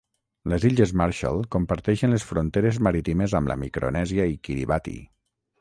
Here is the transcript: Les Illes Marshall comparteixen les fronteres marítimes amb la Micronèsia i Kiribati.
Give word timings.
Les 0.53 0.63
Illes 0.69 0.93
Marshall 1.01 1.43
comparteixen 1.57 2.15
les 2.15 2.25
fronteres 2.29 2.81
marítimes 2.89 3.39
amb 3.41 3.53
la 3.53 3.59
Micronèsia 3.65 4.29
i 4.33 4.37
Kiribati. 4.49 4.99